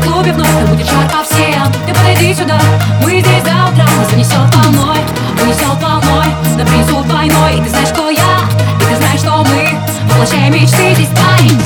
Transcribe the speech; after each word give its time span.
любовь 0.00 0.06
в 0.06 0.12
клубе 0.12 0.32
вновь, 0.32 0.48
но 0.60 0.66
будет 0.66 0.86
жарко 0.86 1.24
всем 1.24 1.72
Ты 1.86 1.94
подойди 1.94 2.34
сюда, 2.34 2.60
мы 3.02 3.20
здесь 3.20 3.42
до 3.42 3.70
утра 3.70 3.86
Нас 3.98 4.10
занесет 4.10 4.54
волной, 4.54 4.98
унесет 5.42 5.82
волной 5.82 6.26
На 6.56 6.64
принесут 6.64 7.06
войной, 7.06 7.58
и 7.58 7.62
ты 7.62 7.70
знаешь, 7.70 7.88
кто 7.88 8.10
я 8.10 8.48
И 8.80 8.84
ты 8.84 8.96
знаешь, 8.96 9.20
что 9.20 9.44
мы 9.44 9.78
воплощаем 10.08 10.52
мечты 10.52 10.94
здесь 10.94 11.08
парень 11.08 11.60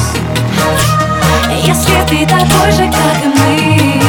Если 1.63 1.95
ты 2.09 2.27
такой 2.27 2.73
же, 2.73 2.91
как 2.91 3.23
и 3.23 3.29
мы 3.29 4.01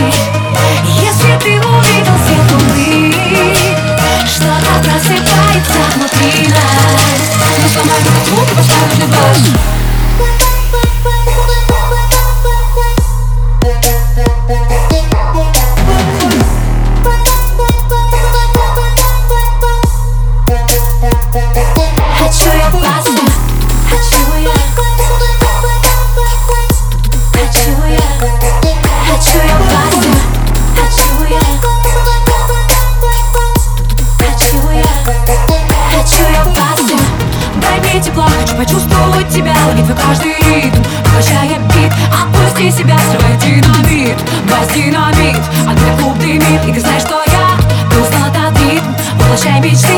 Если 1.02 1.38
ты 1.44 1.60
увидел 1.60 2.18
свет 2.26 2.52
луны 2.52 3.14
Что-то 4.26 4.84
просыпается 4.84 5.80
внутри 5.96 6.48
нас. 6.48 7.02
Мы 7.62 7.70
сломаем 7.70 8.02
этот 8.02 8.28
звук 8.28 8.52
и 8.52 8.56
поставим 8.56 9.75
на 22.26 22.86
баш 38.16 38.52
почувствовать 38.58 39.30
тебя 39.30 39.54
Ловить 39.68 39.86
твой 39.86 39.98
каждый 39.98 40.36
ритм, 40.50 40.82
поглощая 41.04 41.60
бит 41.60 41.92
Отпусти 42.12 42.72
себя, 42.72 42.98
срывай 43.10 43.38
динамит 43.38 44.18
Бас 44.50 44.68
динамит, 44.74 45.42
а 45.68 45.76
твой 45.76 45.98
клуб 45.98 46.18
дымит 46.20 46.66
И 46.68 46.74
ты 46.74 46.80
знаешь, 46.80 47.02
что 47.02 47.22
я, 47.28 47.58
ты 47.90 48.00
устал 48.00 48.28
от 48.30 48.60
ритм 48.62 48.92
Воплощай 49.20 49.60
мечты 49.62 49.95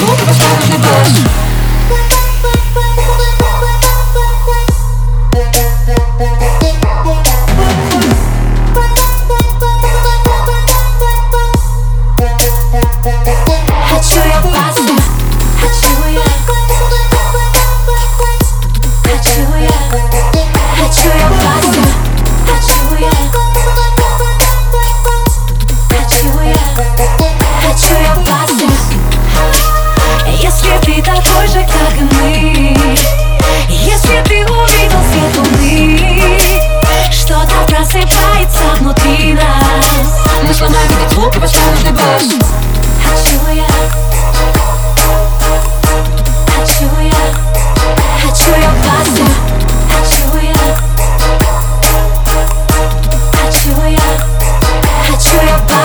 сломаем 0.00 0.22
этот 0.22 0.34
звук 0.34 1.40
и 1.44 1.49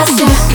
Jackson. 0.06 0.45